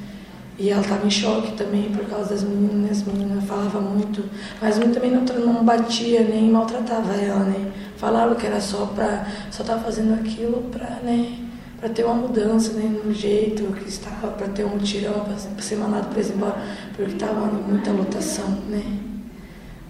E 0.61 0.69
ela 0.69 0.83
estava 0.83 1.07
em 1.07 1.11
choque 1.11 1.53
também 1.53 1.91
por 1.91 2.05
causa 2.05 2.35
das 2.35 2.43
meninas, 2.43 2.99
as 2.99 3.05
meninas 3.05 3.43
falavam 3.45 3.81
muito, 3.81 4.23
mas 4.61 4.77
muito 4.77 4.93
também 4.93 5.11
não, 5.11 5.23
não 5.23 5.65
batia 5.65 6.23
nem 6.23 6.51
maltratava 6.51 7.15
ela, 7.15 7.45
né? 7.45 7.73
Falava 7.97 8.35
que 8.35 8.47
era 8.47 8.61
só 8.61 8.85
para 8.85 9.27
só 9.51 9.65
tava 9.65 9.83
fazendo 9.83 10.13
aquilo 10.21 10.65
para, 10.71 11.01
né, 11.03 11.39
para 11.79 11.89
ter 11.89 12.05
uma 12.05 12.13
mudança, 12.15 12.75
né, 12.75 12.95
no 13.03 13.11
jeito 13.11 13.73
que 13.73 13.89
estava, 13.89 14.29
para 14.33 14.49
ter 14.49 14.67
um 14.67 14.69
mutirão, 14.69 15.25
para 15.25 15.63
ser 15.63 15.77
mandado 15.77 16.13
para 16.13 16.21
embora, 16.23 16.57
porque 16.95 17.13
estava 17.15 17.47
muita 17.47 17.91
lotação, 17.93 18.51
né? 18.69 18.85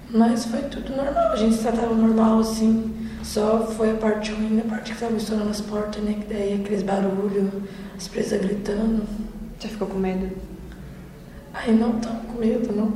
Mas 0.08 0.44
foi 0.44 0.60
tudo 0.62 0.94
normal, 0.94 1.32
a 1.32 1.36
gente 1.36 1.56
se 1.56 1.62
tratava 1.62 1.92
normal 1.92 2.38
assim. 2.38 2.94
Só 3.24 3.66
foi 3.66 3.90
a 3.90 3.94
parte 3.94 4.30
ruim, 4.30 4.60
a 4.60 4.68
parte 4.68 4.92
que 4.92 4.92
estava 4.92 5.16
estourando 5.16 5.50
as 5.50 5.60
portas, 5.60 6.00
né? 6.02 6.14
Que 6.20 6.32
daí 6.32 6.60
aqueles 6.62 6.84
barulhos, 6.84 7.50
as 7.96 8.06
presas 8.06 8.40
gritando. 8.40 9.02
Você 9.58 9.68
ficou 9.68 9.88
com 9.88 9.98
medo? 9.98 10.49
Ai, 11.52 11.72
não 11.72 11.98
tão 11.98 12.16
com 12.20 12.38
medo, 12.38 12.74
não. 12.74 12.92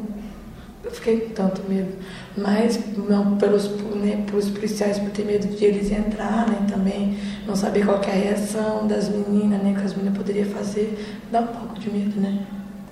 Eu 0.82 0.90
fiquei 0.90 1.20
com 1.20 1.34
tanto 1.34 1.62
medo. 1.68 1.92
Mas 2.36 2.78
não 2.96 3.36
pelos, 3.36 3.68
né, 3.96 4.24
pelos 4.26 4.50
policiais 4.50 4.98
por 4.98 5.10
ter 5.10 5.24
medo 5.24 5.46
de 5.46 5.64
eles 5.64 5.90
entrarem 5.90 6.66
também, 6.66 7.18
não 7.46 7.56
saber 7.56 7.84
qual 7.84 8.02
é 8.02 8.10
a 8.10 8.14
reação 8.14 8.86
das 8.86 9.08
meninas, 9.08 9.62
né, 9.62 9.74
que 9.76 9.84
as 9.84 9.94
meninas 9.94 10.16
poderiam 10.16 10.48
fazer, 10.50 11.18
dá 11.32 11.40
um 11.40 11.46
pouco 11.46 11.78
de 11.78 11.90
medo, 11.90 12.20
né? 12.20 12.46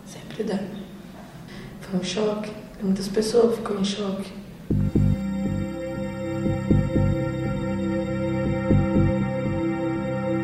Sempre 0.07 0.45
dá. 0.45 0.59
Foi 1.81 2.01
um 2.01 2.03
choque. 2.05 2.51
Muitas 2.83 3.09
pessoas 3.09 3.57
ficam 3.57 3.79
em 3.81 3.85
choque. 3.85 4.42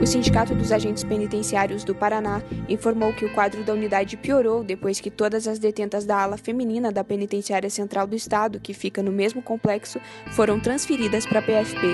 Sindicato 0.09 0.55
dos 0.55 0.73
Agentes 0.73 1.05
Penitenciários 1.05 1.85
do 1.85 1.95
Paraná 1.95 2.41
informou 2.67 3.13
que 3.13 3.27
o 3.27 3.35
quadro 3.35 3.63
da 3.63 3.75
unidade 3.75 4.17
piorou 4.17 4.65
depois 4.65 5.01
que 5.01 5.11
todas 5.11 5.47
as 5.47 5.59
detentas 5.59 6.07
da 6.07 6.23
ala 6.23 6.39
feminina 6.39 6.91
da 6.91 7.05
Penitenciária 7.05 7.69
Central 7.69 8.07
do 8.07 8.17
Estado, 8.17 8.59
que 8.59 8.73
fica 8.73 9.03
no 9.03 9.13
mesmo 9.13 9.43
complexo, 9.43 10.01
foram 10.31 10.59
transferidas 10.59 11.27
para 11.27 11.41
a 11.41 11.43
PFP. 11.43 11.89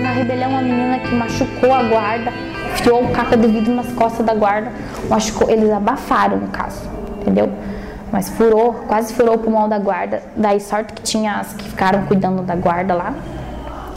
Na 0.00 0.12
rebelião, 0.12 0.50
uma 0.50 0.62
menina 0.62 1.00
que 1.00 1.12
machucou 1.12 1.74
a 1.74 1.82
guarda 1.82 2.55
enfiou 2.76 3.04
o 3.04 3.10
caca 3.10 3.36
de 3.36 3.46
vidro 3.48 3.74
nas 3.74 3.90
costas 3.92 4.24
da 4.24 4.34
guarda. 4.34 4.70
Machucou, 5.08 5.50
eles 5.50 5.70
abafaram 5.72 6.36
o 6.38 6.48
caso, 6.48 6.82
entendeu? 7.20 7.50
Mas 8.12 8.28
furou, 8.28 8.72
quase 8.86 9.12
furou 9.14 9.34
o 9.34 9.38
pulmão 9.38 9.68
da 9.68 9.78
guarda. 9.78 10.22
Daí 10.36 10.60
sorte 10.60 10.92
que 10.92 11.02
tinha 11.02 11.40
as 11.40 11.52
que 11.54 11.64
ficaram 11.64 12.06
cuidando 12.06 12.42
da 12.42 12.54
guarda 12.54 12.94
lá. 12.94 13.14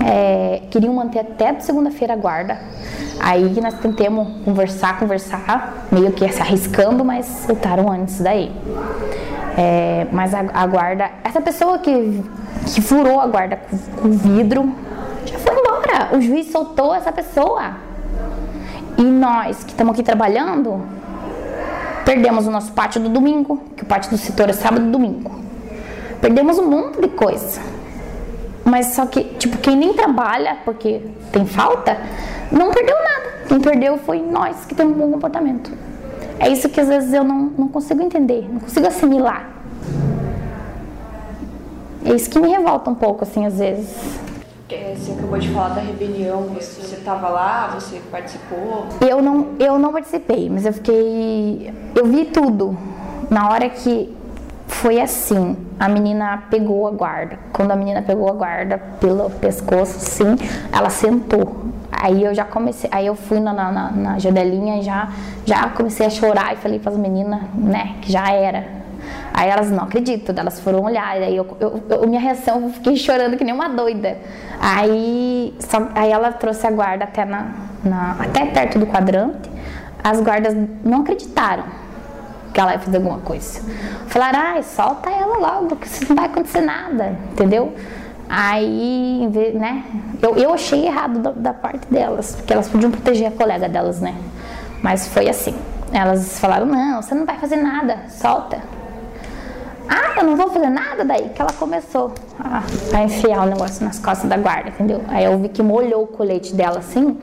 É, 0.04 0.62
queriam 0.72 0.94
manter 0.94 1.20
até 1.20 1.60
segunda-feira 1.60 2.14
a 2.14 2.16
guarda. 2.16 2.58
Aí 3.20 3.60
nós 3.62 3.74
tentamos 3.76 4.44
conversar, 4.46 4.98
conversar, 4.98 5.86
meio 5.92 6.12
que 6.14 6.28
se 6.30 6.42
arriscando, 6.42 7.04
mas 7.04 7.26
soltaram 7.46 7.92
antes 7.92 8.22
daí. 8.22 8.52
É, 9.58 10.08
mas 10.12 10.34
a, 10.34 10.46
a, 10.54 10.66
guarda, 10.66 11.12
essa 11.24 11.42
pessoa 11.42 11.80
que, 11.80 12.24
que 12.66 12.82
furou 12.82 13.20
a 13.20 13.28
guarda 13.28 13.58
com, 13.58 13.78
com 14.02 14.12
vidro, 14.12 14.74
já 15.26 15.38
foi 15.38 15.54
embora. 15.54 16.16
O 16.16 16.22
juiz 16.22 16.50
soltou 16.50 16.96
essa 16.96 17.12
pessoa. 17.12 17.89
E 19.00 19.02
nós 19.02 19.64
que 19.64 19.72
estamos 19.72 19.94
aqui 19.94 20.04
trabalhando, 20.04 20.82
perdemos 22.04 22.46
o 22.46 22.52
nosso 22.52 22.74
pátio 22.74 23.00
do 23.00 23.08
domingo, 23.08 23.64
que 23.78 23.84
o 23.84 23.86
pátio 23.86 24.12
do 24.12 24.18
setor 24.18 24.50
é 24.50 24.54
sábado 24.54 24.86
e 24.86 24.92
domingo. 24.92 25.40
Perdemos 26.20 26.60
um 26.60 26.70
monte 26.70 27.00
de 27.00 27.08
coisa. 27.08 27.62
Mas 28.66 28.88
só 28.88 29.06
que, 29.06 29.24
tipo, 29.24 29.58
quem 29.60 29.78
nem 29.78 29.94
trabalha 29.94 30.58
porque 30.66 31.02
tem 31.32 31.46
falta, 31.46 31.98
não 32.52 32.72
perdeu 32.72 32.96
nada. 32.98 33.30
Quem 33.48 33.62
perdeu 33.62 33.98
foi 34.00 34.22
nós 34.22 34.66
que 34.66 34.76
temos 34.76 34.98
um 34.98 35.00
bom 35.00 35.12
comportamento. 35.14 35.72
É 36.38 36.50
isso 36.50 36.68
que 36.68 36.82
às 36.82 36.90
vezes 36.90 37.14
eu 37.14 37.24
não, 37.24 37.54
não 37.58 37.68
consigo 37.70 38.02
entender, 38.02 38.50
não 38.52 38.60
consigo 38.60 38.86
assimilar. 38.86 39.50
É 42.06 42.14
isso 42.14 42.30
que 42.30 42.38
me 42.38 42.50
revolta 42.50 42.90
um 42.90 42.96
pouco, 42.96 43.24
assim, 43.24 43.46
às 43.46 43.60
vezes. 43.60 44.20
É, 44.72 44.94
você 44.96 45.14
acabou 45.14 45.40
de 45.40 45.50
falar 45.50 45.70
da 45.70 45.82
rebelião, 45.82 46.44
você 46.44 46.96
estava 46.96 47.28
lá, 47.28 47.72
você 47.74 48.00
participou? 48.12 48.88
Eu 49.02 49.20
não, 49.20 49.56
eu 49.60 49.80
não 49.80 49.92
participei, 49.92 50.48
mas 50.48 50.64
eu 50.64 50.74
fiquei. 50.74 51.74
Eu 51.96 52.06
vi 52.06 52.26
tudo. 52.26 52.78
Na 53.32 53.50
hora 53.50 53.68
que 53.68 54.16
foi 54.68 55.02
assim, 55.02 55.58
a 55.80 55.90
menina 55.90 56.44
pegou 56.52 56.88
a 56.88 56.92
guarda. 56.92 57.40
Quando 57.52 57.72
a 57.72 57.76
menina 57.76 58.04
pegou 58.04 58.30
a 58.30 58.34
guarda 58.34 58.78
pelo 59.00 59.32
pescoço, 59.32 60.00
sim, 60.00 60.36
ela 60.72 60.92
sentou. 60.92 61.66
Aí 61.92 62.24
eu 62.24 62.36
já 62.36 62.46
comecei, 62.46 62.90
aí 62.94 63.08
eu 63.08 63.16
fui 63.16 63.40
na, 63.40 63.52
na, 63.52 63.92
na 63.92 64.20
janelinha 64.20 64.78
e 64.80 64.84
já, 64.84 65.10
já 65.46 65.68
comecei 65.70 66.06
a 66.06 66.10
chorar 66.12 66.54
e 66.54 66.58
falei 66.58 66.78
para 66.78 66.92
as 66.92 66.98
meninas, 66.98 67.42
né, 67.56 67.96
que 68.02 68.12
já 68.12 68.32
era. 68.32 68.79
Aí 69.34 69.50
elas 69.50 69.72
não 69.72 69.84
acreditam, 69.84 70.36
elas 70.38 70.60
foram 70.60 70.82
olhar, 70.84 71.16
aí 71.16 71.36
eu, 71.36 71.58
eu, 71.60 71.84
eu, 71.90 72.08
minha 72.08 72.20
reação, 72.20 72.62
eu 72.64 72.70
fiquei 72.72 72.96
chorando 72.96 73.38
que 73.38 73.44
nem 73.44 73.54
uma 73.54 73.70
doida. 73.70 74.18
Aí, 74.60 75.56
só, 75.60 75.88
aí 75.96 76.12
ela 76.12 76.32
trouxe 76.32 76.68
a 76.68 76.72
guarda 76.72 77.06
até, 77.06 77.24
na, 77.26 77.52
na, 77.84 78.18
até 78.20 78.46
perto 78.46 78.80
do 78.80 78.86
quadrante, 78.86 79.50
as 80.04 80.20
guardas 80.22 80.56
não 80.84 81.02
acreditaram 81.02 81.64
que 82.54 82.60
ela 82.60 82.74
ia 82.74 82.80
fazer 82.80 82.98
alguma 82.98 83.20
coisa. 83.20 83.62
Falaram, 84.08 84.40
ai, 84.40 84.64
solta 84.64 85.10
ela 85.10 85.38
logo, 85.38 85.76
que 85.76 86.10
não 86.10 86.16
vai 86.16 86.26
acontecer 86.26 86.62
nada, 86.62 87.16
entendeu? 87.32 87.74
Aí, 88.28 89.28
né, 89.56 89.84
eu, 90.22 90.36
eu 90.36 90.54
achei 90.54 90.86
errado 90.86 91.20
da, 91.20 91.32
da, 91.32 91.54
parte 91.54 91.88
delas, 91.88 92.36
porque 92.36 92.54
elas 92.54 92.70
podiam 92.70 92.92
proteger 92.92 93.28
a 93.28 93.32
colega 93.32 93.68
delas, 93.68 94.00
né? 94.00 94.16
Mas 94.84 95.08
foi 95.08 95.28
assim. 95.28 95.56
Elas 95.92 96.40
falaram: 96.40 96.68
não, 96.68 97.02
você 97.02 97.16
não 97.16 97.26
vai 97.26 97.38
fazer 97.40 97.56
nada, 97.56 98.04
solta. 98.08 98.62
Ah, 99.90 100.20
eu 100.20 100.24
não 100.24 100.36
vou 100.36 100.52
fazer 100.52 100.70
nada 100.70 101.04
daí 101.04 101.30
que 101.30 101.42
ela 101.42 101.52
começou 101.52 102.14
a, 102.40 102.62
a 102.96 103.04
enfiar 103.04 103.42
o 103.42 103.50
negócio 103.50 103.84
nas 103.84 103.98
costas 103.98 104.30
da 104.30 104.38
guarda, 104.38 104.70
entendeu? 104.70 105.02
Aí 105.08 105.26
eu 105.26 105.40
vi 105.40 105.50
que 105.50 105.64
molhou 105.64 106.04
o 106.04 106.08
colete 106.08 106.54
dela 106.54 106.78
assim. 106.78 107.18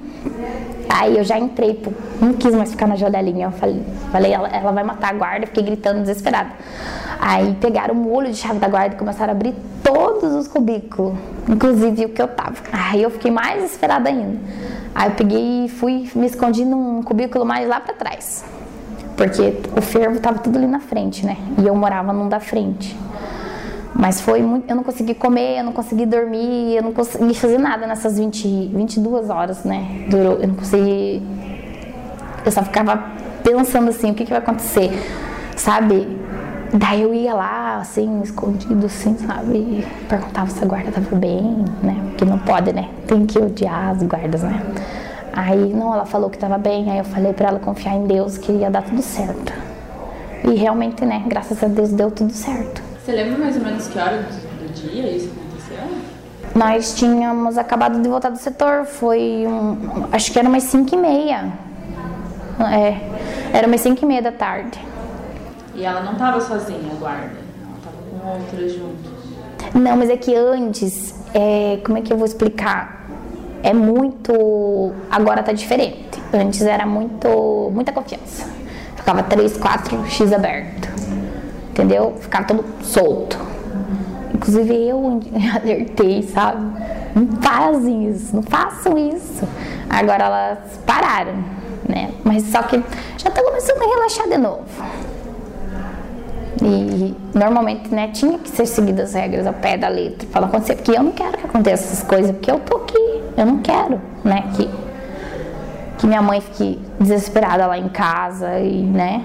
Aí 0.88 1.16
eu 1.16 1.22
já 1.22 1.38
entrei, 1.38 1.74
pô, 1.74 1.92
não 2.20 2.32
quis 2.32 2.52
mais 2.52 2.72
ficar 2.72 2.88
na 2.88 2.96
janelinha. 2.96 3.46
Eu 3.46 3.52
falei, 3.52 3.84
falei 4.10 4.32
ela, 4.32 4.48
ela 4.48 4.72
vai 4.72 4.82
matar 4.82 5.10
a 5.10 5.12
guarda, 5.12 5.46
fiquei 5.46 5.62
gritando 5.62 6.00
desesperada. 6.00 6.50
Aí 7.20 7.54
pegaram 7.60 7.94
o 7.94 7.96
molho 7.96 8.30
de 8.30 8.36
chave 8.36 8.58
da 8.58 8.68
guarda 8.68 8.96
e 8.96 8.98
começaram 8.98 9.32
a 9.32 9.36
abrir 9.36 9.54
todos 9.84 10.34
os 10.34 10.48
cubículos, 10.48 11.14
inclusive 11.48 12.06
o 12.06 12.08
que 12.08 12.20
eu 12.20 12.28
tava. 12.28 12.56
Aí 12.72 13.02
eu 13.02 13.10
fiquei 13.10 13.30
mais 13.30 13.62
desesperada 13.62 14.08
ainda. 14.08 14.38
Aí 14.92 15.08
eu 15.08 15.14
peguei 15.14 15.66
e 15.66 15.68
fui, 15.68 16.10
me 16.16 16.26
escondi 16.26 16.64
num 16.64 17.02
cubículo 17.02 17.44
mais 17.44 17.68
lá 17.68 17.78
para 17.78 17.94
trás. 17.94 18.44
Porque 19.16 19.54
o 19.76 19.80
fervo 19.80 20.20
tava 20.20 20.38
tudo 20.38 20.58
ali 20.58 20.66
na 20.66 20.80
frente, 20.80 21.24
né? 21.24 21.36
E 21.58 21.66
eu 21.66 21.74
morava 21.74 22.12
num 22.12 22.28
da 22.28 22.38
frente. 22.38 22.96
Mas 23.94 24.20
foi 24.20 24.42
muito. 24.42 24.68
Eu 24.68 24.76
não 24.76 24.84
consegui 24.84 25.14
comer, 25.14 25.58
eu 25.58 25.64
não 25.64 25.72
consegui 25.72 26.04
dormir, 26.04 26.76
eu 26.76 26.82
não 26.82 26.92
consegui 26.92 27.34
fazer 27.34 27.58
nada 27.58 27.86
nessas 27.86 28.18
20, 28.18 28.68
22 28.74 29.30
horas, 29.30 29.64
né? 29.64 30.06
Durou. 30.10 30.34
Eu 30.34 30.48
não 30.48 30.54
consegui. 30.54 31.22
Eu 32.44 32.52
só 32.52 32.62
ficava 32.62 33.02
pensando 33.42 33.88
assim: 33.88 34.10
o 34.10 34.14
que, 34.14 34.24
que 34.24 34.30
vai 34.30 34.40
acontecer? 34.40 34.90
Sabe? 35.56 36.06
Daí 36.74 37.02
eu 37.02 37.14
ia 37.14 37.32
lá, 37.32 37.78
assim, 37.78 38.20
escondido, 38.22 38.84
assim, 38.84 39.16
sabe? 39.16 39.86
Perguntava 40.08 40.50
se 40.50 40.62
a 40.62 40.66
guarda 40.66 40.90
tava 40.90 41.16
bem, 41.16 41.64
né? 41.82 41.96
Porque 42.08 42.24
não 42.24 42.38
pode, 42.38 42.72
né? 42.72 42.90
Tem 43.06 43.24
que 43.24 43.38
odiar 43.38 43.90
as 43.90 44.02
guardas, 44.02 44.42
né? 44.42 44.60
Aí, 45.36 45.70
não, 45.74 45.92
ela 45.92 46.06
falou 46.06 46.30
que 46.30 46.36
estava 46.38 46.56
bem, 46.56 46.90
aí 46.90 46.96
eu 46.96 47.04
falei 47.04 47.34
para 47.34 47.48
ela 47.48 47.58
confiar 47.58 47.94
em 47.94 48.06
Deus 48.06 48.38
que 48.38 48.50
ia 48.50 48.70
dar 48.70 48.80
tudo 48.80 49.02
certo. 49.02 49.52
E 50.42 50.54
realmente, 50.54 51.04
né, 51.04 51.22
graças 51.26 51.62
a 51.62 51.66
Deus 51.68 51.90
deu 51.90 52.10
tudo 52.10 52.32
certo. 52.32 52.82
Você 53.04 53.12
lembra 53.12 53.38
mais 53.38 53.54
ou 53.54 53.62
menos 53.62 53.86
que 53.86 53.98
hora 53.98 54.22
do, 54.22 54.72
dia 54.72 55.10
isso 55.14 55.30
aconteceu? 55.30 55.98
Nós 56.54 56.94
tínhamos 56.94 57.58
acabado 57.58 58.00
de 58.00 58.08
voltar 58.08 58.30
do 58.30 58.38
setor, 58.38 58.86
foi 58.86 59.44
um, 59.46 60.06
acho 60.10 60.32
que 60.32 60.38
era 60.38 60.48
umas 60.48 60.62
5 60.62 60.94
e 60.94 60.98
meia. 60.98 61.52
É, 62.72 63.58
era 63.58 63.66
umas 63.66 63.82
5 63.82 64.02
e 64.02 64.08
meia 64.08 64.22
da 64.22 64.32
tarde. 64.32 64.80
E 65.74 65.84
ela 65.84 66.00
não 66.02 66.12
estava 66.12 66.40
sozinha, 66.40 66.90
a 66.90 66.94
guarda? 66.94 67.24
Ela 67.26 67.76
estava 67.76 67.96
com 68.10 68.40
outras 68.40 68.72
junto? 68.72 69.78
Não, 69.78 69.98
mas 69.98 70.08
é 70.08 70.16
que 70.16 70.34
antes, 70.34 71.14
é, 71.34 71.78
como 71.84 71.98
é 71.98 72.00
que 72.00 72.10
eu 72.10 72.16
vou 72.16 72.24
explicar? 72.24 73.05
É 73.66 73.74
muito. 73.74 74.92
Agora 75.10 75.42
tá 75.42 75.52
diferente. 75.52 76.22
Antes 76.32 76.62
era 76.62 76.86
muito. 76.86 77.70
muita 77.74 77.90
confiança. 77.90 78.48
Ficava 78.94 79.24
3, 79.24 79.56
4 79.56 80.06
X 80.08 80.32
aberto. 80.32 80.88
Entendeu? 81.70 82.14
Ficava 82.20 82.44
todo 82.46 82.64
solto. 82.82 83.36
Inclusive 84.32 84.88
eu 84.88 85.20
alertei, 85.60 86.22
sabe? 86.22 86.64
Não 87.14 87.42
fazem 87.42 88.08
isso, 88.10 88.36
não 88.36 88.42
façam 88.42 88.96
isso. 88.96 89.46
Agora 89.90 90.24
elas 90.24 90.58
pararam, 90.86 91.34
né? 91.88 92.12
Mas 92.22 92.44
só 92.44 92.62
que 92.62 92.80
já 93.18 93.30
tá 93.30 93.42
começando 93.42 93.82
a 93.82 93.86
relaxar 93.86 94.28
de 94.28 94.38
novo. 94.38 94.64
E 96.62 97.14
normalmente, 97.34 97.92
né, 97.94 98.08
tinha 98.12 98.38
que 98.38 98.48
ser 98.48 98.66
seguidas 98.66 99.10
as 99.10 99.14
regras 99.14 99.46
ao 99.46 99.52
pé 99.52 99.76
da 99.76 99.88
letra 99.88 100.26
para 100.30 100.40
não 100.42 100.48
acontecer, 100.48 100.76
porque 100.76 100.92
eu 100.92 101.02
não 101.02 101.12
quero 101.12 101.36
que 101.36 101.46
aconteça 101.46 101.84
essas 101.84 102.02
coisas, 102.02 102.30
porque 102.32 102.50
eu 102.50 102.58
tô 102.60 102.78
aqui, 102.78 102.98
eu 103.36 103.46
não 103.46 103.58
quero, 103.58 104.00
né, 104.24 104.44
que, 104.54 104.68
que 105.98 106.06
minha 106.06 106.22
mãe 106.22 106.40
fique 106.40 106.80
desesperada 106.98 107.66
lá 107.66 107.78
em 107.78 107.88
casa 107.88 108.58
e, 108.58 108.82
né, 108.82 109.24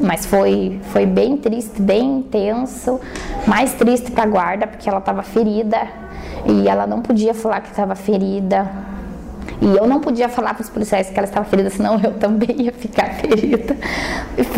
mas 0.00 0.26
foi, 0.26 0.80
foi 0.84 1.06
bem 1.06 1.36
triste, 1.36 1.80
bem 1.80 2.18
intenso, 2.18 3.00
mais 3.46 3.72
triste 3.74 4.10
para 4.10 4.24
a 4.24 4.26
guarda, 4.26 4.66
porque 4.66 4.88
ela 4.88 4.98
estava 4.98 5.22
ferida 5.22 5.78
e 6.46 6.68
ela 6.68 6.86
não 6.86 7.00
podia 7.00 7.32
falar 7.32 7.60
que 7.60 7.70
estava 7.70 7.94
ferida, 7.94 8.68
e 9.60 9.76
eu 9.76 9.86
não 9.86 10.00
podia 10.00 10.28
falar 10.28 10.54
para 10.54 10.62
os 10.62 10.68
policiais 10.68 11.08
que 11.08 11.18
ela 11.18 11.26
estava 11.26 11.46
ferida, 11.46 11.70
senão 11.70 11.98
eu 12.02 12.12
também 12.14 12.62
ia 12.62 12.72
ficar 12.72 13.14
ferida. 13.14 13.76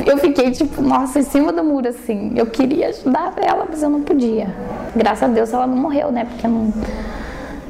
Eu 0.05 0.19
fiquei 0.19 0.51
tipo, 0.51 0.81
nossa, 0.83 1.21
em 1.21 1.23
cima 1.23 1.53
do 1.53 1.63
muro 1.63 1.89
assim. 1.89 2.33
Eu 2.35 2.47
queria 2.47 2.89
ajudar 2.89 3.35
ela, 3.37 3.67
mas 3.69 3.83
eu 3.83 3.91
não 3.91 4.01
podia. 4.01 4.49
Graças 4.95 5.23
a 5.23 5.33
Deus 5.33 5.53
ela 5.53 5.67
não 5.67 5.77
morreu, 5.77 6.11
né? 6.11 6.25
Porque 6.25 6.49
não, 6.49 6.73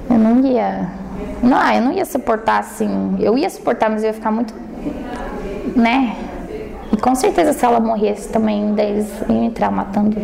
eu 0.08 0.18
não 0.18 0.40
ia. 0.44 0.88
Não, 1.42 1.72
eu 1.72 1.82
não 1.82 1.92
ia 1.92 2.04
suportar 2.04 2.60
assim. 2.60 3.16
Eu 3.18 3.36
ia 3.36 3.50
suportar, 3.50 3.90
mas 3.90 4.02
eu 4.02 4.08
ia 4.08 4.14
ficar 4.14 4.30
muito. 4.30 4.54
Né? 5.74 6.16
E 6.92 6.96
com 6.96 7.14
certeza 7.14 7.52
se 7.52 7.64
ela 7.64 7.80
morresse 7.80 8.28
também, 8.28 8.74
daí 8.74 8.90
eles 8.90 9.10
iam 9.28 9.44
entrar 9.44 9.70
matando 9.70 10.16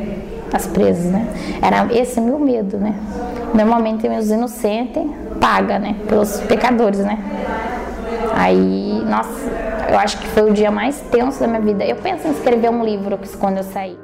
as 0.53 0.67
presas, 0.67 1.11
né? 1.11 1.27
Era 1.61 1.93
esse 1.93 2.21
meu 2.21 2.39
medo, 2.39 2.79
né? 2.79 2.95
Normalmente 3.55 4.07
os 4.09 4.31
inocentes 4.31 5.03
paga, 5.41 5.79
né? 5.79 5.97
Pelos 6.09 6.41
pecadores, 6.41 7.01
né? 7.01 7.19
Aí, 8.35 9.03
nossa, 9.07 9.51
eu 9.91 9.99
acho 9.99 10.19
que 10.19 10.27
foi 10.29 10.51
o 10.51 10.53
dia 10.53 10.71
mais 10.71 11.01
tenso 11.11 11.41
da 11.41 11.47
minha 11.47 11.61
vida. 11.61 11.85
Eu 11.85 11.97
penso 11.97 12.27
em 12.29 12.31
escrever 12.31 12.71
um 12.71 12.85
livro 12.85 13.19
quando 13.39 13.59
eu 13.59 13.65
sair. 13.65 13.99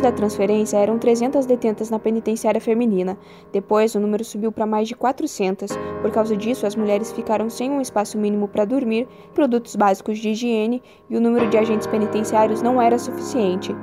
Antes 0.00 0.12
da 0.12 0.16
transferência, 0.16 0.78
eram 0.78 0.98
300 0.98 1.44
detentas 1.44 1.90
na 1.90 1.98
penitenciária 1.98 2.58
feminina. 2.58 3.18
Depois, 3.52 3.94
o 3.94 4.00
número 4.00 4.24
subiu 4.24 4.50
para 4.50 4.64
mais 4.64 4.88
de 4.88 4.94
400. 4.94 5.76
Por 6.00 6.10
causa 6.10 6.34
disso, 6.34 6.64
as 6.66 6.74
mulheres 6.74 7.12
ficaram 7.12 7.50
sem 7.50 7.70
um 7.70 7.82
espaço 7.82 8.16
mínimo 8.16 8.48
para 8.48 8.64
dormir, 8.64 9.06
produtos 9.34 9.76
básicos 9.76 10.18
de 10.18 10.30
higiene 10.30 10.82
e 11.10 11.18
o 11.18 11.20
número 11.20 11.50
de 11.50 11.58
agentes 11.58 11.86
penitenciários 11.86 12.62
não 12.62 12.80
era 12.80 12.98
suficiente. 12.98 13.76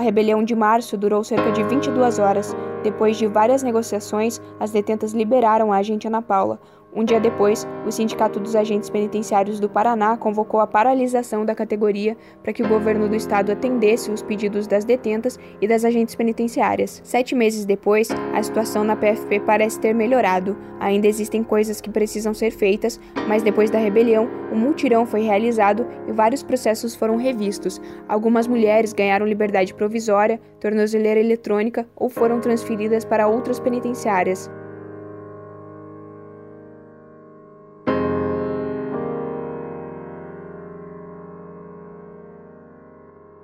A 0.00 0.02
rebelião 0.02 0.42
de 0.42 0.54
março 0.54 0.96
durou 0.96 1.22
cerca 1.22 1.52
de 1.52 1.62
22 1.62 2.18
horas. 2.18 2.56
Depois 2.82 3.18
de 3.18 3.26
várias 3.26 3.62
negociações, 3.62 4.40
as 4.58 4.70
detentas 4.70 5.12
liberaram 5.12 5.70
a 5.70 5.76
agente 5.76 6.06
Ana 6.08 6.22
Paula. 6.22 6.58
Um 6.92 7.04
dia 7.04 7.20
depois, 7.20 7.66
o 7.86 7.92
Sindicato 7.92 8.40
dos 8.40 8.56
Agentes 8.56 8.90
Penitenciários 8.90 9.60
do 9.60 9.68
Paraná 9.68 10.16
convocou 10.16 10.58
a 10.58 10.66
paralisação 10.66 11.44
da 11.44 11.54
categoria 11.54 12.16
para 12.42 12.52
que 12.52 12.64
o 12.64 12.68
governo 12.68 13.08
do 13.08 13.14
estado 13.14 13.52
atendesse 13.52 14.10
os 14.10 14.22
pedidos 14.22 14.66
das 14.66 14.84
detentas 14.84 15.38
e 15.60 15.68
das 15.68 15.84
agentes 15.84 16.16
penitenciárias. 16.16 17.00
Sete 17.04 17.34
meses 17.36 17.64
depois, 17.64 18.08
a 18.34 18.42
situação 18.42 18.82
na 18.82 18.96
PFP 18.96 19.38
parece 19.40 19.78
ter 19.78 19.94
melhorado. 19.94 20.56
Ainda 20.80 21.06
existem 21.06 21.44
coisas 21.44 21.80
que 21.80 21.90
precisam 21.90 22.34
ser 22.34 22.50
feitas, 22.50 22.98
mas 23.28 23.42
depois 23.42 23.70
da 23.70 23.78
rebelião, 23.78 24.28
um 24.52 24.56
mutirão 24.56 25.06
foi 25.06 25.20
realizado 25.20 25.86
e 26.08 26.12
vários 26.12 26.42
processos 26.42 26.96
foram 26.96 27.16
revistos. 27.16 27.80
Algumas 28.08 28.48
mulheres 28.48 28.92
ganharam 28.92 29.26
liberdade 29.26 29.74
provisória, 29.74 30.40
tornozeleira 30.58 31.20
eletrônica 31.20 31.86
ou 31.94 32.08
foram 32.08 32.40
transferidas 32.40 33.04
para 33.04 33.28
outras 33.28 33.60
penitenciárias. 33.60 34.50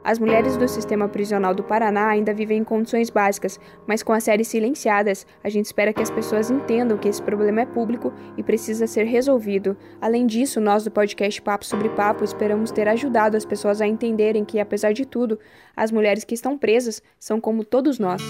As 0.07 0.21
mulheres 0.21 0.57
do 0.57 0.69
sistema 0.69 1.09
prisional 1.09 1.53
do 1.53 1.64
Paraná 1.64 2.07
ainda 2.07 2.33
vivem 2.33 2.59
em 2.59 2.64
condições 2.64 3.11
básicas, 3.11 3.59
mas 3.88 4.05
com 4.05 4.12
as 4.12 4.23
séries 4.23 4.47
silenciadas, 4.47 5.27
a 5.42 5.49
gente 5.49 5.64
espera 5.64 5.92
que 5.92 6.01
as 6.01 6.12
pessoas 6.12 6.49
entendam 6.49 6.97
que 6.97 7.09
esse 7.09 7.21
problema 7.21 7.62
é 7.62 7.66
público 7.66 8.12
e 8.37 8.42
precisa 8.45 8.87
ser 8.87 9.03
resolvido. 9.03 9.77
Além 10.01 10.25
disso, 10.25 10.61
nós 10.61 10.85
do 10.85 10.92
podcast 10.92 11.42
Papo 11.42 11.66
sobre 11.66 11.88
Papo 11.88 12.23
esperamos 12.23 12.71
ter 12.71 12.87
ajudado 12.87 13.37
as 13.37 13.45
pessoas 13.45 13.81
a 13.81 13.87
entenderem 13.88 14.45
que, 14.45 14.61
apesar 14.61 14.92
de 14.92 15.05
tudo, 15.05 15.40
as 15.77 15.90
mulheres 15.90 16.23
que 16.23 16.37
estão 16.37 16.57
presas 16.57 17.03
são 17.19 17.40
como 17.40 17.64
todos 17.64 17.99
nós. 17.99 18.23